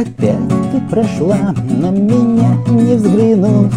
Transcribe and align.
Опять 0.00 0.48
ты 0.72 0.80
прошла 0.88 1.36
на 1.68 1.90
меня, 1.90 2.56
не 2.68 2.94
взглянув. 2.94 3.70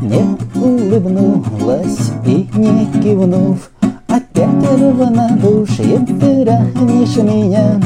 Не 0.00 0.36
улыбнулась 0.60 2.10
и 2.26 2.48
не 2.56 2.86
кивнув. 3.00 3.70
Опять 4.08 4.80
равнодушием 4.80 6.04
ты 6.18 6.44
ранишь 6.44 7.16
меня. 7.16 7.80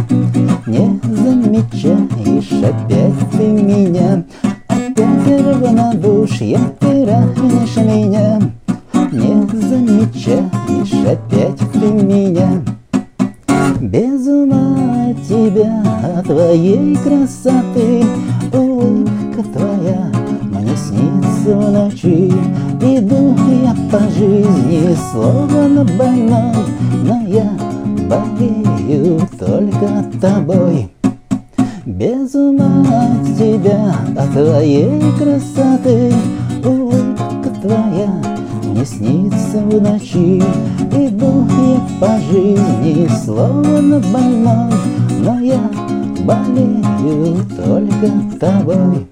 Не 0.66 0.98
замечаешь 1.04 2.64
опять 2.64 3.30
ты 3.32 3.46
меня. 3.46 4.24
Опять 4.68 5.44
равнодушием 5.44 6.72
ты 6.80 7.04
ранишь 7.04 7.76
меня. 7.76 8.40
Не 9.12 9.46
замечаешь 9.60 11.06
опять 11.06 11.58
ты 11.74 11.90
меня. 11.90 12.62
Без 13.82 14.26
ума 14.26 14.85
тебя, 15.28 15.82
твоей 16.24 16.96
красоты. 16.96 18.04
Улыбка 18.52 19.42
твоя 19.52 20.10
мне 20.42 20.76
снится 20.76 21.56
в 21.56 21.70
ночи. 21.72 22.32
Иду 22.80 23.36
я 23.62 23.74
по 23.90 24.00
жизни, 24.10 24.96
словно 25.12 25.84
больной 25.84 26.52
Но 27.04 27.26
я 27.26 27.50
болею 28.08 29.20
только 29.38 30.04
тобой. 30.20 30.90
Без 31.84 32.34
ума 32.34 32.82
от 32.82 33.38
тебя, 33.38 33.94
от 34.16 34.32
твоей 34.32 35.00
красоты. 35.18 36.12
Улыбка 36.64 37.50
твоя 37.62 38.10
мне 38.64 38.84
снится 38.84 39.58
в 39.58 39.80
ночи. 39.80 40.42
Иду 40.92 41.46
я 41.60 41.65
по 42.00 42.18
жизни, 42.18 43.08
словно 43.24 44.00
больной 44.12 44.72
Но 45.20 45.40
я 45.40 45.60
болею 46.24 47.44
только 47.56 48.38
тобой. 48.38 49.06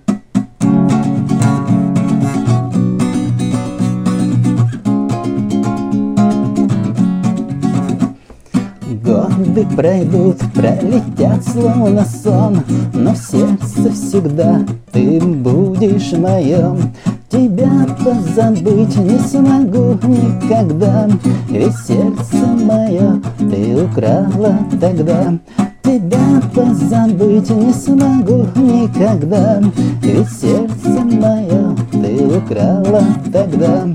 Годы 9.05 9.67
пройдут, 9.77 10.39
пролетят 10.55 11.45
словно 11.45 12.05
сон 12.05 12.63
Но 12.95 13.13
в 13.13 13.19
сердце 13.19 13.93
всегда 13.93 14.61
ты 14.93 15.21
будешь 15.21 16.13
моем 16.13 16.93
Тебя 17.35 17.85
позабыть 18.05 18.97
не 18.97 19.19
смогу 19.19 19.99
никогда. 20.07 21.09
Ведь 21.49 21.77
сердце 21.79 22.47
мое 22.47 23.21
ты 23.39 23.85
украла 23.85 24.57
тогда. 24.81 25.35
Тебя 25.83 26.41
позабыть 26.55 27.51
не 27.51 27.73
смогу 27.73 28.47
никогда. 28.55 29.61
Ведь 30.01 30.31
сердце 30.31 31.01
мое 31.01 31.77
ты 31.91 32.25
украла 32.25 33.03
тогда. 33.33 33.89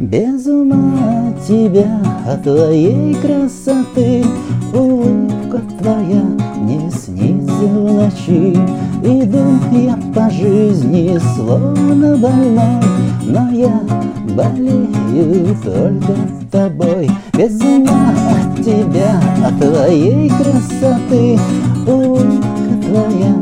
Без 0.00 0.46
ума 0.46 1.28
от 1.28 1.46
тебя, 1.46 2.00
от 2.26 2.42
твоей 2.44 3.14
красоты 3.14 4.24
Улыбка 4.72 5.60
твоя 5.78 6.22
мне 6.56 6.90
снится 6.90 7.41
в 7.66 7.92
ночи 7.92 8.56
Иду 9.02 9.58
я 9.72 9.98
по 10.14 10.30
жизни, 10.30 11.18
словно 11.34 12.16
больной 12.16 12.82
Но 13.24 13.50
я 13.50 13.80
болею 14.36 15.56
только 15.64 16.14
тобой. 16.52 17.10
Без 17.32 17.58
ума 17.60 18.12
от 18.30 18.62
тебя, 18.62 19.20
от 19.44 19.58
твоей 19.58 20.28
красоты 20.28 21.38
Улыбка 21.86 22.46
твоя 22.86 23.34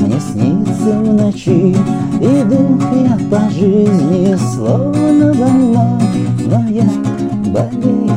мне 0.00 0.20
снится 0.20 0.98
в 0.98 1.14
ночи. 1.14 1.76
Иду 2.20 2.78
я 3.04 3.18
по 3.30 3.50
жизни, 3.50 4.36
словно 4.54 5.34
больной 5.34 6.00
Но 6.46 6.68
я 6.68 6.88
болею 7.52 8.11